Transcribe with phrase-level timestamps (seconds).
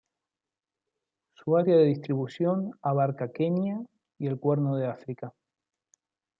[1.35, 3.77] Su área de distribución abarca Kenia
[4.17, 5.31] y el cuerno de África.